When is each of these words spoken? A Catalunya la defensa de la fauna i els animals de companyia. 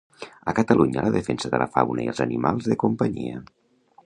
A 0.51 0.53
Catalunya 0.59 1.03
la 1.07 1.11
defensa 1.17 1.53
de 1.53 1.59
la 1.65 1.69
fauna 1.77 2.07
i 2.07 2.09
els 2.15 2.25
animals 2.29 2.71
de 2.73 2.83
companyia. 2.87 3.45